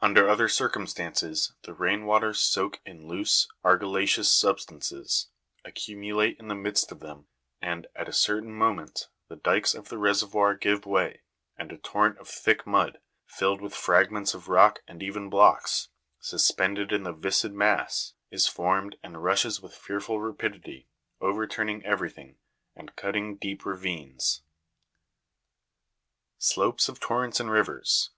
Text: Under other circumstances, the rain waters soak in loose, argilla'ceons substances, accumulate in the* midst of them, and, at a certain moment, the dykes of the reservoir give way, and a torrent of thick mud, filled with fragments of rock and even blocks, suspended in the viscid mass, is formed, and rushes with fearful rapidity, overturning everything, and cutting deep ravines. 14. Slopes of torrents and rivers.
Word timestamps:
Under 0.00 0.28
other 0.28 0.46
circumstances, 0.46 1.54
the 1.62 1.72
rain 1.72 2.04
waters 2.04 2.38
soak 2.38 2.82
in 2.84 3.08
loose, 3.08 3.48
argilla'ceons 3.64 4.26
substances, 4.26 5.28
accumulate 5.64 6.38
in 6.38 6.48
the* 6.48 6.54
midst 6.54 6.92
of 6.92 7.00
them, 7.00 7.28
and, 7.58 7.86
at 7.96 8.10
a 8.10 8.12
certain 8.12 8.52
moment, 8.52 9.08
the 9.30 9.36
dykes 9.36 9.72
of 9.72 9.88
the 9.88 9.96
reservoir 9.96 10.54
give 10.54 10.84
way, 10.84 11.22
and 11.56 11.72
a 11.72 11.78
torrent 11.78 12.18
of 12.18 12.28
thick 12.28 12.66
mud, 12.66 13.00
filled 13.24 13.62
with 13.62 13.74
fragments 13.74 14.34
of 14.34 14.48
rock 14.48 14.82
and 14.86 15.02
even 15.02 15.30
blocks, 15.30 15.88
suspended 16.20 16.92
in 16.92 17.04
the 17.04 17.14
viscid 17.14 17.54
mass, 17.54 18.12
is 18.30 18.46
formed, 18.46 18.96
and 19.02 19.24
rushes 19.24 19.62
with 19.62 19.74
fearful 19.74 20.20
rapidity, 20.20 20.90
overturning 21.22 21.82
everything, 21.86 22.36
and 22.76 22.96
cutting 22.96 23.34
deep 23.38 23.64
ravines. 23.64 24.42
14. 26.34 26.34
Slopes 26.36 26.88
of 26.90 27.00
torrents 27.00 27.40
and 27.40 27.50
rivers. 27.50 28.10